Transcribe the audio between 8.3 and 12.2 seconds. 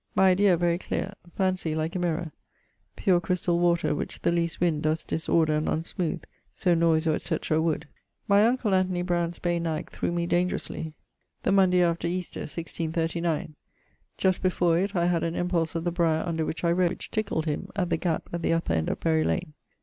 uncle Anthony Browne's bay nag threw me dangerously the Monday after